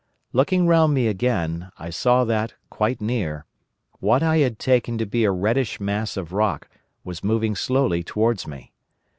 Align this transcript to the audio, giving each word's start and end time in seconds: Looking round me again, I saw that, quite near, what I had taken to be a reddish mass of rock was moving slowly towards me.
Looking 0.33 0.65
round 0.65 0.95
me 0.95 1.05
again, 1.05 1.69
I 1.77 1.91
saw 1.91 2.23
that, 2.23 2.55
quite 2.71 3.01
near, 3.01 3.45
what 3.99 4.23
I 4.23 4.37
had 4.37 4.57
taken 4.57 4.97
to 4.97 5.05
be 5.05 5.25
a 5.25 5.31
reddish 5.31 5.79
mass 5.79 6.17
of 6.17 6.31
rock 6.33 6.67
was 7.03 7.23
moving 7.23 7.55
slowly 7.55 8.01
towards 8.01 8.47
me. 8.47 8.71